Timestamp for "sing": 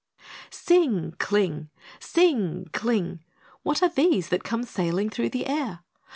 0.49-1.13, 1.99-2.65